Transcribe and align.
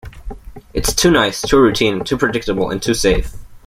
It's 0.73 0.95
too 0.95 1.11
nice, 1.11 1.43
too 1.43 1.59
routine, 1.59 2.03
too 2.03 2.17
predictable, 2.17 2.71
and 2.71 2.81
too 2.81 2.95
safe. 2.95 3.33